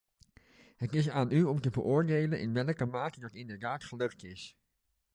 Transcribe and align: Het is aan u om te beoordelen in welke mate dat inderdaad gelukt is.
Het 0.77 0.93
is 0.95 1.09
aan 1.09 1.31
u 1.31 1.43
om 1.43 1.61
te 1.61 1.69
beoordelen 1.69 2.39
in 2.39 2.53
welke 2.53 2.85
mate 2.85 3.19
dat 3.19 3.33
inderdaad 3.33 3.83
gelukt 3.83 4.23
is. 4.23 4.57